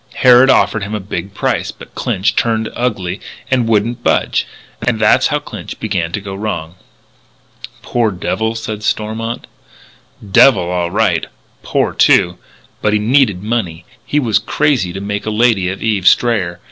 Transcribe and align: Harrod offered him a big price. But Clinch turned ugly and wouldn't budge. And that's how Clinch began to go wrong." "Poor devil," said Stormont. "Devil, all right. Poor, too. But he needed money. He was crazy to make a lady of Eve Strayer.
Harrod 0.15 0.49
offered 0.49 0.81
him 0.81 0.95
a 0.95 0.99
big 0.99 1.35
price. 1.35 1.69
But 1.71 1.93
Clinch 1.93 2.35
turned 2.35 2.69
ugly 2.75 3.21
and 3.51 3.67
wouldn't 3.67 4.03
budge. 4.03 4.47
And 4.81 4.99
that's 4.99 5.27
how 5.27 5.37
Clinch 5.37 5.79
began 5.79 6.11
to 6.13 6.19
go 6.19 6.33
wrong." 6.33 6.73
"Poor 7.83 8.09
devil," 8.09 8.55
said 8.55 8.81
Stormont. 8.81 9.45
"Devil, 10.27 10.63
all 10.71 10.89
right. 10.89 11.27
Poor, 11.61 11.93
too. 11.93 12.39
But 12.81 12.93
he 12.93 12.97
needed 12.97 13.43
money. 13.43 13.85
He 14.03 14.19
was 14.19 14.39
crazy 14.39 14.91
to 14.91 14.99
make 14.99 15.27
a 15.27 15.29
lady 15.29 15.69
of 15.69 15.83
Eve 15.83 16.07
Strayer. 16.07 16.59